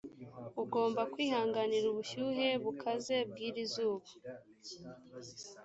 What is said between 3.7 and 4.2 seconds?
zuba